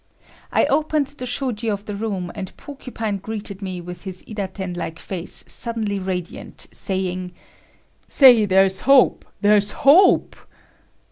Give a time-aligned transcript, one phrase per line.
[0.51, 4.97] I opened the shoji of the room and Porcupine greeted me with his Idaten like
[4.97, 7.33] face suddenly radiant, saying:
[8.07, 9.25] "Say, there's hope!
[9.41, 10.35] There's hope!"